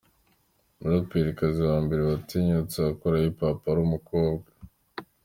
muraperikazi 0.79 1.61
wa 1.69 1.77
mbere 1.85 2.01
watinyutse 2.09 2.77
akora 2.91 3.21
hip 3.23 3.37
hop 3.41 3.57
ari 3.71 3.79
umukobwa. 3.87 4.49